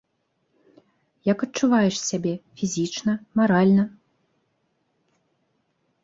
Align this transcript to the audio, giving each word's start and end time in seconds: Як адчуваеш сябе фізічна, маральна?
Як 1.31 1.39
адчуваеш 1.47 1.95
сябе 2.09 2.31
фізічна, 2.61 3.13
маральна? 3.41 3.83